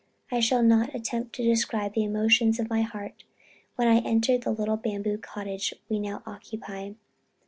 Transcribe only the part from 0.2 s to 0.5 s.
I